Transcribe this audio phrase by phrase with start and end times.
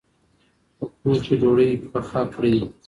[0.77, 2.55] په کور کې ډوډۍ پخ کړئ.